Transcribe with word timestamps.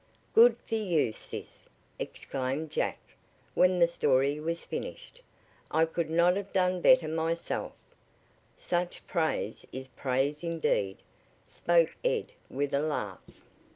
"Good 0.33 0.55
for 0.65 0.73
you, 0.73 1.13
sis!" 1.13 1.69
exclaimed 1.99 2.71
Jack, 2.71 2.97
when 3.53 3.77
the 3.77 3.85
story 3.85 4.39
Was 4.39 4.65
finished. 4.65 5.21
"I 5.69 5.85
could 5.85 6.09
not 6.09 6.35
have 6.37 6.51
done 6.51 6.81
better 6.81 7.07
myself." 7.07 7.73
"Such 8.57 9.05
praise 9.05 9.63
is 9.71 9.89
praise 9.89 10.43
indeed," 10.43 10.97
spoke 11.45 11.95
Ed 12.03 12.31
with 12.49 12.73
a 12.73 12.79
laugh. 12.81 13.21